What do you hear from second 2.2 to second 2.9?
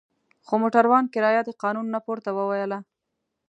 وویله.